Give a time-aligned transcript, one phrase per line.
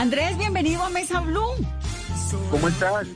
[0.00, 1.54] Andrés, bienvenido a Mesa Blue.
[2.50, 3.06] ¿Cómo estás?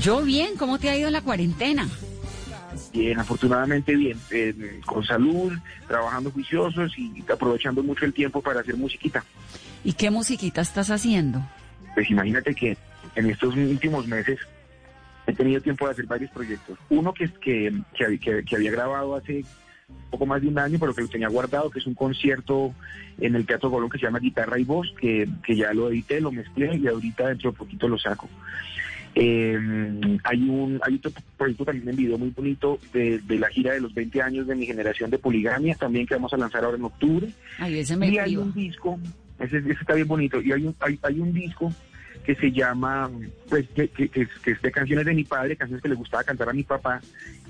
[0.00, 1.88] Yo bien, ¿cómo te ha ido la cuarentena?
[2.92, 5.52] Bien, afortunadamente bien, eh, con salud,
[5.88, 9.24] trabajando juiciosos y aprovechando mucho el tiempo para hacer musiquita.
[9.82, 11.42] ¿Y qué musiquita estás haciendo?
[11.94, 12.76] Pues imagínate que
[13.16, 14.38] en estos últimos meses
[15.26, 16.78] he tenido tiempo de hacer varios proyectos.
[16.88, 17.74] Uno que, que,
[18.20, 19.44] que, que había grabado hace
[20.10, 22.74] poco más de un año, pero que lo tenía guardado, que es un concierto
[23.20, 26.20] en el Teatro Colón que se llama Guitarra y Voz, que, que ya lo edité,
[26.20, 28.28] lo mezclé y ahorita dentro de poquito lo saco.
[29.14, 29.58] Eh,
[30.22, 33.92] hay un hay otro proyecto también en video muy bonito de, la gira de los
[33.92, 37.28] 20 años de mi generación de poligamia, también que vamos a lanzar ahora en octubre.
[38.14, 39.00] y hay un disco,
[39.40, 41.72] ese, ese, está bien bonito, y hay un, hay, hay un disco
[42.24, 43.10] que se llama,
[43.48, 46.48] pues, que, que, que, es de canciones de mi padre, canciones que le gustaba cantar
[46.48, 47.00] a mi papá,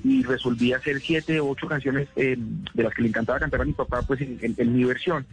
[0.03, 2.37] y resolví hacer siete ocho canciones eh,
[2.75, 5.27] de las que le encantaba cantar a mi papá, pues en, mi versión.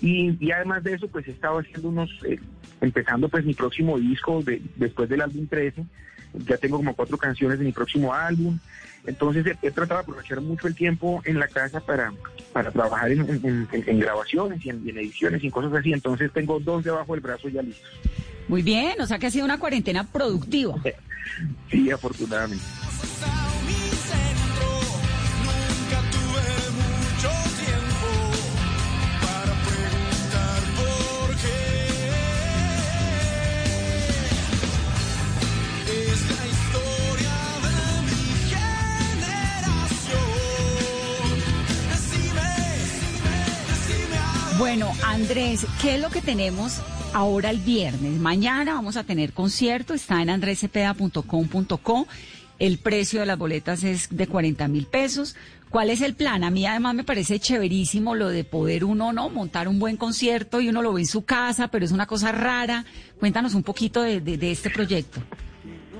[0.00, 2.38] Y, y, además de eso, pues he estado haciendo unos, eh,
[2.80, 5.84] empezando pues mi próximo disco de, después del álbum 13,
[6.46, 8.58] ya tengo como cuatro canciones de mi próximo álbum.
[9.06, 12.12] Entonces he, tratado de aprovechar mucho el tiempo en la casa para,
[12.52, 15.92] para trabajar en, en grabaciones y en, ediciones y cosas así.
[15.92, 17.90] Entonces tengo dos debajo del brazo ya listos.
[18.48, 20.76] Muy bien, o sea que ha sido una cuarentena productiva.
[21.70, 22.64] Sí, afortunadamente.
[44.58, 46.80] Bueno, Andrés, ¿qué es lo que tenemos
[47.14, 48.18] ahora el viernes.
[48.18, 52.08] Mañana vamos a tener concierto, está en andresepeda.com.co.
[52.58, 55.36] El precio de las boletas es de 40 mil pesos.
[55.70, 56.44] ¿Cuál es el plan?
[56.44, 59.30] A mí además me parece chéverísimo lo de poder uno, ¿no?
[59.30, 62.32] Montar un buen concierto y uno lo ve en su casa, pero es una cosa
[62.32, 62.84] rara.
[63.18, 65.20] Cuéntanos un poquito de, este proyecto.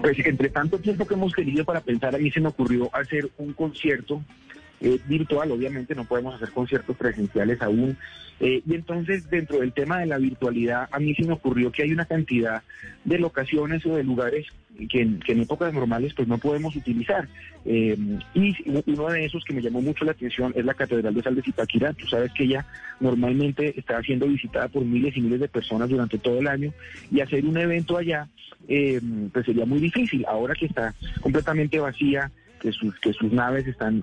[0.01, 3.31] Pues entre tanto tiempo que hemos querido para pensar, a mí se me ocurrió hacer
[3.39, 4.23] un concierto
[4.85, 7.97] eh, virtual, obviamente no podemos hacer conciertos presenciales aún.
[8.39, 11.85] Eh, y entonces dentro del tema de la virtualidad, a mí se me ocurrió que
[11.85, 12.63] hay una cantidad
[13.05, 14.47] de locaciones o de lugares
[14.91, 17.27] que, en épocas normales pues no podemos utilizar.
[17.65, 17.97] Eh,
[18.35, 18.55] y
[18.91, 21.43] uno de esos que me llamó mucho la atención es la Catedral de Sal de
[21.43, 21.95] Zipaquirá.
[21.95, 22.67] Tú sabes que ella
[23.01, 26.75] normalmente está siendo visitada por miles y miles de personas durante todo el año
[27.11, 28.29] y hacer un evento allá
[28.67, 30.27] pues sería muy difícil.
[30.29, 32.31] Ahora que está completamente vacía,
[32.65, 34.03] que sus, que sus naves están,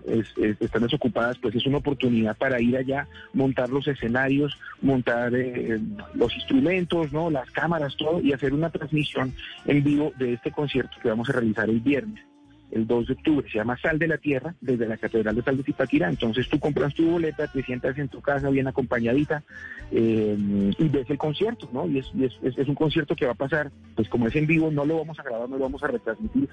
[0.60, 5.80] están desocupadas, pues es una oportunidad para ir allá, montar los escenarios, montar eh,
[6.14, 7.32] los instrumentos, ¿no?
[7.32, 9.34] las cámaras, todo, y hacer una transmisión
[9.66, 12.31] en vivo de este concierto que vamos a realizar el viernes
[12.72, 15.58] el 2 de octubre, se llama Sal de la Tierra, desde la Catedral de Sal
[15.58, 16.10] de Zipaquirá.
[16.10, 19.44] Entonces tú compras tu boleta, te sientas en tu casa bien acompañadita
[19.92, 20.38] eh,
[20.78, 21.88] y ves el concierto, ¿no?
[21.88, 22.12] Y, es,
[22.42, 25.20] es, un concierto que va a pasar, pues como es en vivo, no lo vamos
[25.20, 26.50] a grabar, no lo vamos a retransmitir.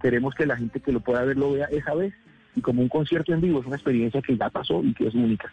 [0.00, 2.12] Queremos que la gente que lo pueda ver lo vea esa vez
[2.56, 5.14] y como un concierto en vivo es una experiencia que ya pasó y que es
[5.14, 5.50] única.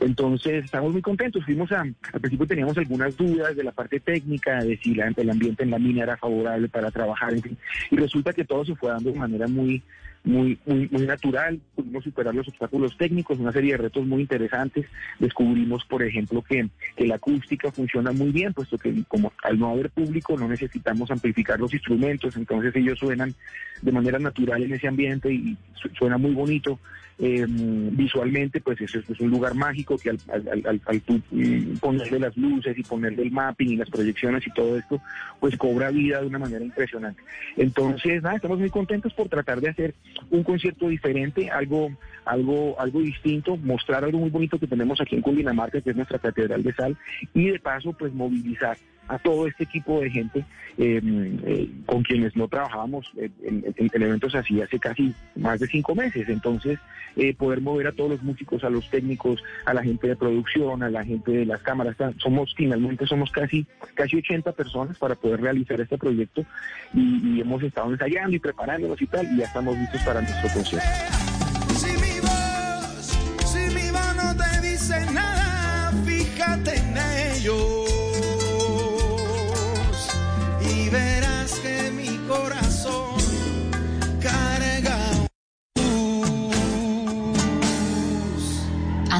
[0.00, 1.44] Entonces, estamos muy contentos.
[1.44, 5.30] Fuimos a, al principio teníamos algunas dudas de la parte técnica, de si la, el
[5.30, 7.58] ambiente en la mina era favorable para trabajar, en fin.
[7.90, 9.82] Y resulta que todo se fue dando de manera muy,
[10.22, 14.86] muy, muy, muy natural, pudimos superar los obstáculos técnicos, una serie de retos muy interesantes.
[15.18, 19.70] Descubrimos, por ejemplo, que, que la acústica funciona muy bien, puesto que como al no
[19.70, 23.34] haber público no necesitamos amplificar los instrumentos, entonces ellos suenan
[23.80, 25.56] de manera natural en ese ambiente y
[25.98, 26.78] suena muy bonito.
[27.22, 32.34] Eh, visualmente, pues eso es un lugar mágico que al, al, al, mm, ponerle las
[32.34, 35.02] luces y ponerle el mapping y las proyecciones y todo esto,
[35.38, 37.22] pues cobra vida de una manera impresionante.
[37.58, 39.94] Entonces, nada, estamos muy contentos por tratar de hacer
[40.30, 41.90] un concierto diferente, algo,
[42.24, 46.18] algo, algo distinto, mostrar algo muy bonito que tenemos aquí en Cundinamarca, que es nuestra
[46.18, 46.96] Catedral de Sal,
[47.34, 48.76] y de paso, pues movilizar
[49.10, 50.44] a todo este equipo de gente
[50.78, 56.28] em, eh, con quienes no trabajábamos en, eventos así hace casi más de cinco meses.
[56.28, 56.78] Entonces,
[57.16, 60.84] eh, poder mover a todos los músicos, a los técnicos, a la gente de producción,
[60.84, 65.40] a la gente de las cámaras, somos finalmente somos casi casi 80 personas para poder
[65.40, 66.44] realizar este proyecto
[66.94, 70.48] y, y hemos estado ensayando y preparándonos y tal y ya estamos listos para nuestro
[70.50, 71.29] concierto.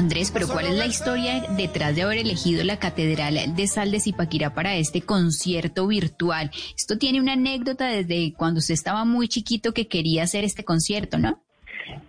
[0.01, 3.99] Andrés, pero ¿cuál es la historia detrás de haber elegido la Catedral de Sal de
[3.99, 6.49] Zipaquirá para este concierto virtual?
[6.75, 11.19] Esto tiene una anécdota desde cuando usted estaba muy chiquito que quería hacer este concierto,
[11.19, 11.39] ¿no?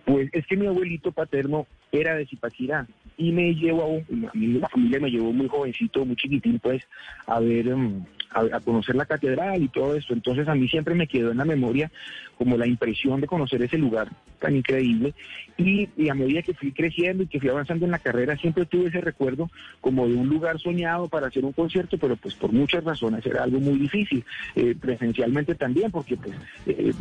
[0.05, 4.99] Pues es que mi abuelito paterno era de Zipaquirá y me llevó, a la familia
[4.99, 6.81] me llevó muy jovencito, muy chiquitín, pues,
[7.27, 8.03] a ver, em,
[8.33, 10.13] a, conocer la catedral y todo esto.
[10.13, 11.91] Entonces a mí siempre me quedó en la memoria
[12.37, 14.09] como la impresión de conocer ese lugar
[14.39, 15.13] tan increíble.
[15.57, 18.89] Y, a medida que fui creciendo y que fui avanzando en la carrera, siempre tuve
[18.89, 19.49] ese recuerdo
[19.79, 23.43] como de un lugar soñado para hacer un concierto, pero pues por muchas razones era
[23.43, 24.25] algo muy difícil.
[24.55, 26.91] Eh, presencialmente también, porque pues eh,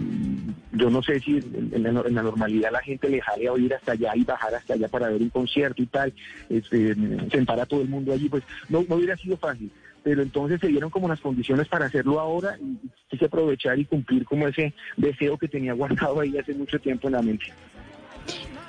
[0.73, 4.13] yo no sé si en, la, normalidad la gente le jale a ir hasta allá
[4.15, 6.13] y bajar hasta allá para ver un concierto y tal,
[6.49, 6.95] este,
[7.31, 9.71] sentar a todo el mundo allí, pues no, no hubiera sido fácil
[10.03, 12.79] pero entonces se dieron como las condiciones para hacerlo ahora y
[13.09, 17.13] quise aprovechar y cumplir como ese deseo que tenía guardado ahí hace mucho tiempo en
[17.13, 17.53] la mente.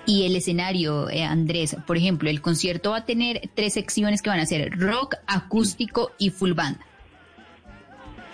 [0.05, 4.29] Y el escenario, eh, Andrés, por ejemplo, el concierto va a tener tres secciones que
[4.29, 6.77] van a ser rock, acústico y full band.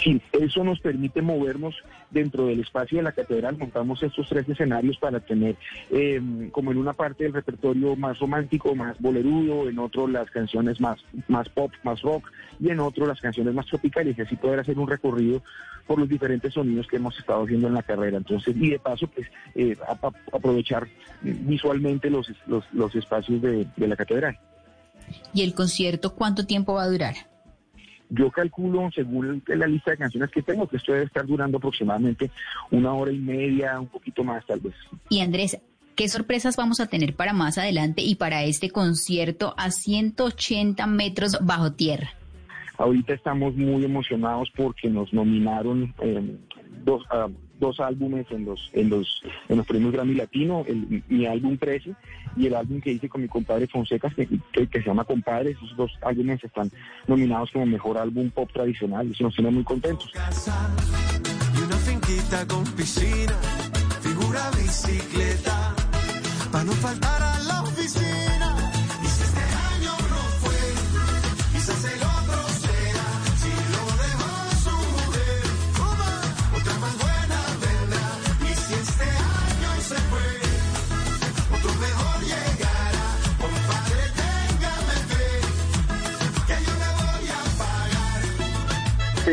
[0.01, 1.75] Sí, eso nos permite movernos
[2.09, 3.57] dentro del espacio de la catedral.
[3.57, 5.57] Montamos estos tres escenarios para tener
[5.91, 10.79] em, como en una parte del repertorio más romántico, más bolerudo, en otro las canciones
[10.79, 12.31] más, más pop, más rock
[12.61, 15.43] y en otro las canciones más tropicales y así poder hacer un recorrido
[15.85, 18.17] por los diferentes sonidos que hemos estado haciendo en la carrera.
[18.17, 19.75] Entonces, y de paso, pues eh,
[20.31, 20.87] aprovechar
[21.21, 24.39] visualmente los, los, espacios de la catedral.
[25.33, 27.15] ¿Y el concierto cuánto tiempo va a durar?
[28.09, 32.31] Yo calculo, según la lista de canciones que tengo, que esto debe estar durando aproximadamente
[32.71, 34.73] una hora y media, un poquito más tal vez.
[35.09, 35.59] Y Andrés,
[35.95, 41.37] ¿qué sorpresas vamos a tener para más adelante y para este concierto a 180 metros
[41.41, 42.09] bajo tierra?
[42.77, 46.37] Ahorita estamos muy emocionados porque nos nominaron eh,
[46.83, 47.29] dos, uh,
[47.59, 51.95] dos álbumes en los en los en los premios Grammy Latino, el, mi álbum Precio
[52.35, 55.75] y el álbum que hice con mi compadre Fonseca que, que, se llama Compadre, esos
[55.75, 56.71] dos álbumes están
[57.07, 60.11] nominados como mejor álbum pop tradicional eso nos tiene muy contentos.
[60.13, 63.37] Y una finquita con piscina,
[64.01, 65.75] figura bicicleta,
[66.51, 68.58] para no faltar a la oficina.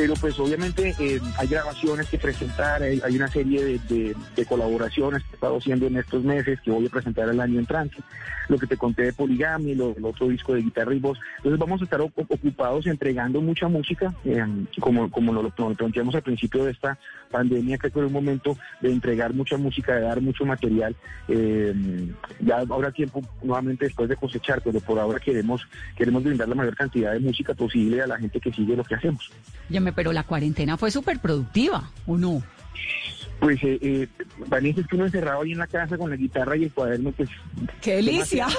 [0.07, 4.15] Pero pues obviamente eh, hay grabaciones que presentar, hay, una serie de,
[4.49, 7.97] colaboraciones que he estado haciendo en estos meses que voy a presentar el año entrante,
[8.49, 11.59] lo que te conté de Poligami, lo, el otro disco de guitarra y voz, entonces
[11.59, 14.45] vamos a estar ocupados entregando mucha música, eh,
[14.79, 16.97] como, como lo, planteamos al principio de esta
[17.33, 20.95] pandemia, que fue un momento de entregar mucha música, de dar mucho material,
[21.27, 21.75] eh,
[22.39, 25.67] ya habrá tiempo nuevamente después de cosechar, pero por ahora queremos,
[25.97, 28.95] queremos brindar la mayor cantidad de música posible a la gente que sigue lo que
[28.95, 29.33] hacemos
[29.97, 32.43] pero la cuarentena fue súper productiva, ¿o no?
[33.41, 34.09] Pues, eh, eh,
[34.47, 37.11] Vanessa, es que uno encerrado ahí en la casa con la guitarra y el cuaderno,
[37.13, 37.29] pues...
[37.83, 38.47] ¡Qué delicia!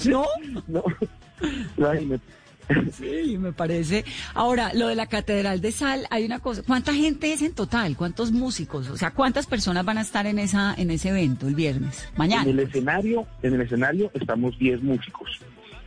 [0.06, 0.24] ¿No?
[0.68, 0.84] No,
[2.92, 4.04] Sí, me parece.
[4.34, 6.62] Ahora, lo de la Catedral de Sal, hay una cosa.
[6.64, 7.96] ¿Cuánta gente es en total?
[7.96, 8.88] ¿Cuántos músicos?
[8.90, 12.08] O sea, ¿cuántas personas van a estar en esa en ese evento el viernes?
[12.16, 12.44] Mañana.
[12.44, 15.40] En el escenario, en el escenario estamos 10 músicos.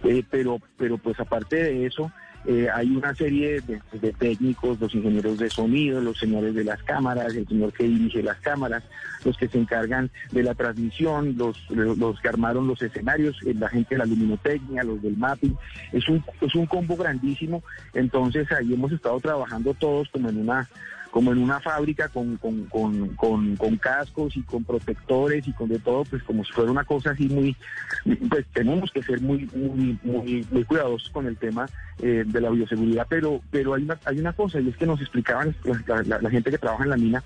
[0.04, 2.12] Eh, pero, pero pues aparte de eso,
[2.46, 7.34] eh, hay una serie de, técnicos, los ingenieros de sonido, los señores de las cámaras,
[7.36, 8.84] el señor que dirige las cámaras,
[9.24, 13.70] los que se encargan de la transmisión, los, los que armaron los escenarios, eh, la
[13.70, 15.56] gente de la luminotecnia, los del mapping.
[15.94, 17.64] Es un, es un combo grandísimo.
[17.94, 20.68] Entonces ahí hemos estado trabajando todos como en una
[21.14, 25.78] como en una fábrica con, con, con, con, cascos y con protectores y con de
[25.78, 27.56] todo, pues como si fuera una cosa así muy,
[28.28, 31.68] pues tenemos que ser muy, muy, muy, cuidadosos con el tema
[32.00, 35.02] eh, de la bioseguridad, pero, pero hay una, hay una cosa y es que nos
[35.02, 35.56] explicaban
[36.08, 37.24] la gente que trabaja en la mina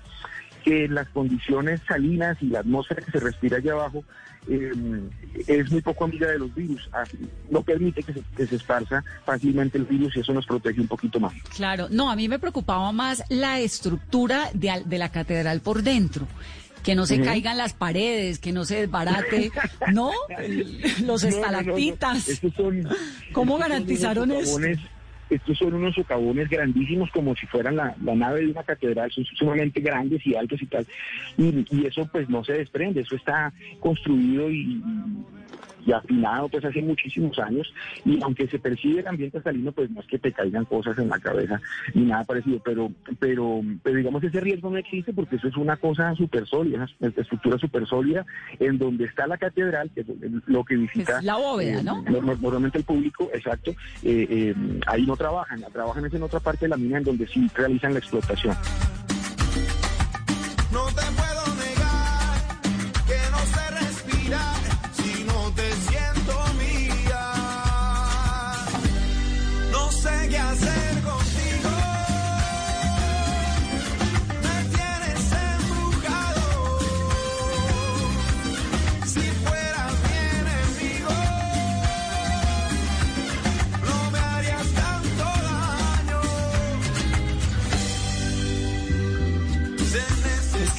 [0.64, 4.04] que las condiciones salinas y la atmósfera que se respira allá abajo
[4.48, 5.08] em,
[5.46, 6.88] es muy poco amiga de los virus.
[6.92, 7.04] Ah,
[7.50, 11.32] no permite que se, esparza fácilmente el virus y eso nos protege un poquito más.
[11.54, 16.26] Claro, no, a mí me preocupaba más la estructura de, la catedral por dentro
[16.82, 19.50] que no se caigan las paredes, que no se desbarate,
[19.92, 20.12] ¿no?
[21.04, 22.40] los estalactitas.
[23.32, 24.58] ¿Cómo garantizaron eso?
[25.30, 29.80] Estos son unos socavones grandísimos como si fueran la, nave de una catedral, son sumamente
[29.80, 30.86] grandes y altos y tal.
[31.36, 34.82] Y, y, eso pues no se desprende, eso está construido y,
[35.88, 37.72] y afinado pues hace muchísimos años
[38.04, 41.08] y aunque se percibe el ambiente salino pues no es que te caigan cosas en
[41.08, 41.60] la cabeza
[41.94, 45.78] ni nada parecido pero pero pero digamos ese riesgo no existe porque eso es una
[45.78, 48.26] cosa súper sólida una estructura súper sólida
[48.60, 50.06] en donde está la catedral que es
[50.46, 52.04] lo que visita la bóveda ¿no?
[52.06, 53.70] Eh, normalmente el público exacto
[54.02, 54.54] eh, eh,
[54.86, 57.94] ahí no trabajan trabajan es en otra parte de la mina en donde sí realizan
[57.94, 58.54] la explotación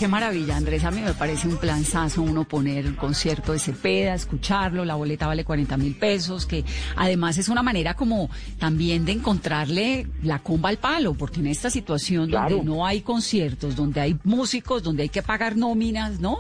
[0.09, 0.83] maravilla, Andrés.
[0.83, 4.83] A mí me parece un planzazo uno poner el concierto de Cepeda, escucharlo.
[4.83, 10.07] La boleta vale 40 mil pesos, que además es una manera como también de encontrarle
[10.23, 14.83] la comba al palo, porque en esta situación donde no hay conciertos, donde hay músicos,
[14.83, 16.39] donde hay que pagar nóminas, ¿no?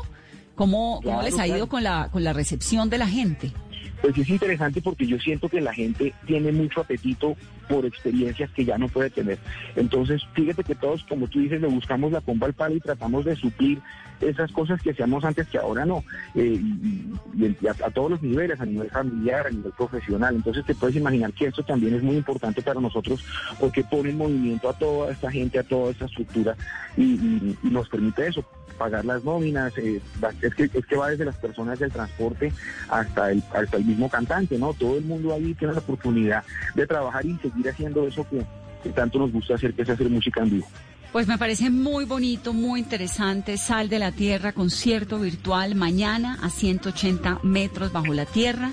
[0.55, 3.53] ¿Cómo, cómo les ha ido con la, con la recepción de la gente?
[4.01, 7.35] Pues es interesante porque yo siento que la gente tiene mucho apetito
[7.69, 9.37] por experiencias que ya no puede tener.
[9.75, 13.23] Entonces, fíjate que todos, como tú dices, le buscamos la comba al palo y tratamos
[13.23, 13.79] de suplir
[14.21, 16.03] esas cosas que hacíamos antes que ahora no,
[16.35, 20.35] eh, y, a, todos los niveles, a nivel familiar, a nivel profesional.
[20.35, 23.23] Entonces te puedes imaginar que esto también es muy importante para nosotros
[23.59, 26.55] porque pone en movimiento a toda esta gente, a toda esta estructura
[26.97, 28.43] y, nos permite eso,
[28.77, 30.01] pagar las nóminas, eh,
[30.41, 32.51] es, que, es que va desde las personas del transporte
[32.89, 34.73] hasta el, hasta el mismo cantante, ¿no?
[34.73, 36.43] Todo el mundo ahí tiene la oportunidad
[36.75, 38.43] de trabajar y seguir haciendo eso que,
[38.83, 40.67] que tanto nos gusta hacer, que es hacer música en vivo.
[41.11, 43.57] Pues me parece muy bonito, muy interesante.
[43.57, 48.71] Sal de la Tierra, concierto virtual mañana a 180 metros bajo la tierra.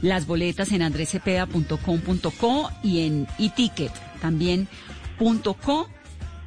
[0.00, 5.88] Las boletas en andrecepeda.com.co y en eticket también.co.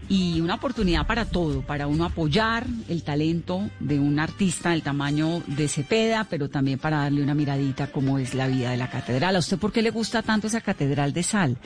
[0.07, 5.41] Y una oportunidad para todo, para uno apoyar el talento de un artista del tamaño
[5.47, 9.35] de Cepeda, pero también para darle una miradita cómo es la vida de la catedral.
[9.35, 11.57] ¿A usted por qué le gusta tanto esa catedral de sal?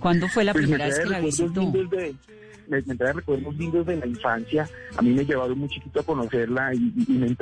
[0.00, 1.72] ¿Cuándo fue la pues primera vez que la visitó?
[2.68, 4.68] Me, me, trae recuerdos lindos de la infancia.
[4.96, 7.36] A mí me llevaron muy chiquito a conocerla y, me,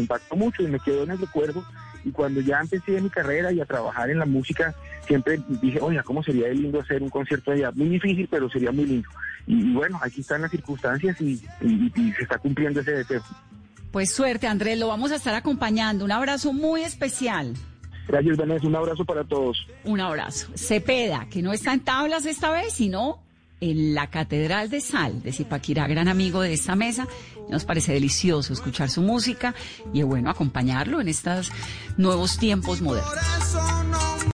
[0.00, 1.64] impactó mucho y me quedó en el recuerdo.
[2.04, 4.74] Y cuando ya empecé mi carrera y a trabajar en la música,
[5.06, 7.70] siempre dije, oiga, ¿cómo sería lindo hacer un concierto allá?
[7.72, 9.08] Muy difícil, pero sería muy lindo.
[9.46, 13.22] Y, bueno, aquí están las circunstancias y, se está cumpliendo ese deseo.
[13.90, 16.04] Pues suerte, Andrés, lo vamos a estar acompañando.
[16.04, 17.54] Un abrazo muy especial.
[18.06, 18.66] Gracias, Vanessa.
[18.66, 19.66] Un abrazo para todos.
[19.84, 20.48] Un abrazo.
[20.54, 23.20] Cepeda, que no está en tablas esta vez, sino
[23.60, 27.06] en la Catedral de Sal de Zipaquirá, gran amigo de esta mesa.
[27.48, 29.54] Nos parece delicioso escuchar su música
[29.92, 31.50] y bueno, acompañarlo en estos
[31.96, 34.09] nuevos tiempos modernos.